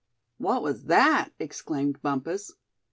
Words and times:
"What 0.39 0.63
was 0.63 0.85
that?" 0.85 1.29
exclaimed 1.37 2.01
Bumpus. 2.01 2.51